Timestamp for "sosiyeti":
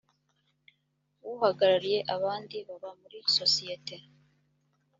3.37-3.95